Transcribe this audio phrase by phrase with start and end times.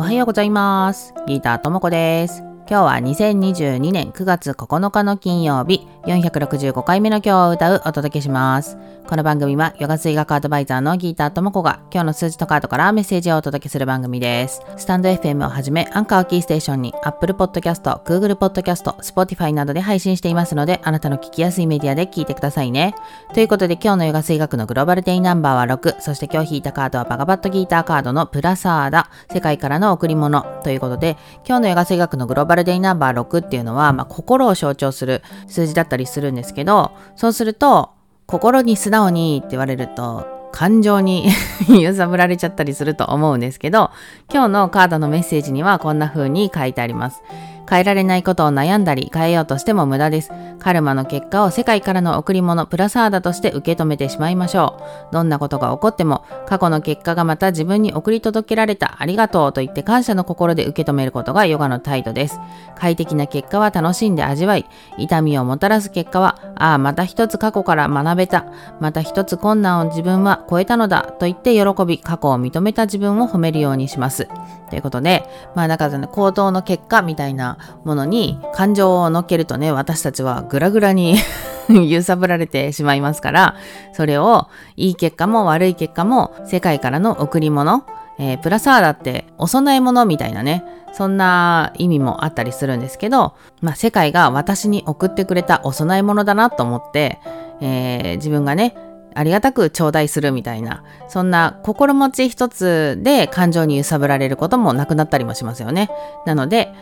[0.00, 1.12] おはようございます。
[1.26, 2.44] ギターともこです。
[2.70, 8.76] 今日は2022年9月9日の金曜日、465回目の今日を歌うお届けします。
[9.08, 14.60] この番組はヨガ水学アドバイザーのギーターともこが今日の数字とカードからメッセージをお届けする番組です。
[14.76, 22.94] スタンド FM をはじめアンカーキーステーションに Apple Podcast、Google Podcast、Spotify などで配信していますのであなたの聞きやすいメディアで聞いてくださいね。
[23.32, 37.90] ということで今日のヨガ水学のグローバルデイナンバーは6、そして今日引いたカードはバガバットギーターカードのプラサーダ、世界からの贈り物ということで今日のヨガ水学のグローバルデイナンバー6っていうのは、まあ、心を象徴する数字だったりするんですけどそうすると
[38.26, 41.28] 心に素直にって言われると感情に
[41.68, 43.90] 揺さぶられちゃったりすると思うんですけど
[44.32, 47.22] 今日のカードのメッセージにはこんな風に書いてあります。
[47.68, 50.30] 変えられないことを悩んだり変えようとしても無駄です。
[50.58, 55.12] カルマの結果を世界からの贈り物プラサーダとして受け止めてしまいましょう。
[55.12, 62.40] どんなことが起こっても過去の結果がまた自分に送り届けられたありがとうと言って感謝の心で受け止めることがヨガの態度です。
[62.78, 68.46] 快適な結果は楽しんで味わい、痛みをもたらす結果は、ああ、また一つ過去から学べた。
[68.80, 74.28] また一つ困難を自分は超えたのだと言って喜び、過去を認めた自分を褒めるようにします。
[74.70, 81.16] ということで、まあなんかね、行動の結果みたいなものに感情を乗っけるとね、私たちはグラグラに
[81.68, 83.54] 揺さぶられてしまいますから、
[83.92, 87.84] それをいい結果も悪い結果も世界からの贈り物、
[88.18, 97.20] えー、プラサーダってお供え物みたいなね、そんな意味もあったりするんですけど、まあ世界が私に送ってくれたお供え物だなと思って、
[97.60, 98.74] えー、自分がね、
[99.18, 105.90] ありがたく頂戴するみたいな、そんな心持ち一つで感情に揺さぶられることもなくなったりもしますよね。
[106.24, 106.72] なので、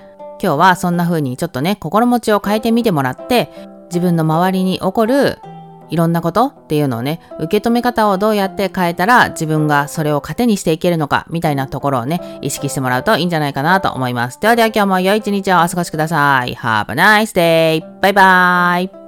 [0.42, 3.51] 今日はそんな風にちょっとね、心持ちを変えてみてもらって、
[3.87, 5.39] 自分の周りに起こる
[5.89, 14.39] いろんなことっていうのをね、受け止め方をどうやって変えたら自分がそれを糧にしていけるのかみたいなところをね、意識してもらうといいんじゃないかなと思います。
[14.41, 16.55] ではでは今日も良い一日をお過ごしください。
[16.55, 17.83] Have a nice day!
[18.02, 19.05] バイバイ